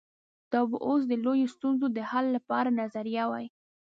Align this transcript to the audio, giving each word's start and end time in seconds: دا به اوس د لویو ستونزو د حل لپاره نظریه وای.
دا 0.51 0.61
به 0.69 0.77
اوس 0.87 1.01
د 1.07 1.13
لویو 1.25 1.51
ستونزو 1.55 1.87
د 1.91 1.99
حل 2.09 2.25
لپاره 2.35 2.69
نظریه 2.81 3.23
وای. 3.31 3.45